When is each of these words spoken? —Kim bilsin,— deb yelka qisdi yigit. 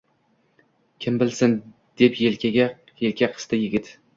—Kim 1.05 1.19
bilsin,— 1.23 1.53
deb 2.03 2.19
yelka 2.25 3.31
qisdi 3.37 3.65
yigit. 3.65 3.97